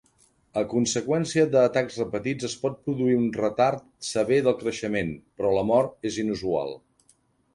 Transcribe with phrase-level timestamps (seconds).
[0.59, 5.67] A conseqüència de atacs repetits es pot produir un retard sever del creixement, però la
[5.73, 6.77] mort és inusual.